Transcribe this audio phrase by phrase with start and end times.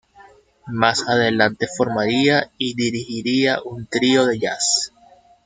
[0.65, 4.91] Más adelante formaría y dirigiría un trío de Jazz.